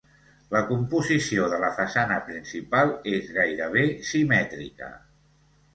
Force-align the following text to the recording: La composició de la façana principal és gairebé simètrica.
La 0.53 0.61
composició 0.69 1.43
de 1.51 1.59
la 1.65 1.69
façana 1.81 2.17
principal 2.31 2.91
és 3.19 3.31
gairebé 3.39 3.87
simètrica. 4.13 4.93